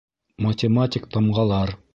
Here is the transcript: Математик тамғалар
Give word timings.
Математик 0.45 1.07
тамғалар 1.17 1.79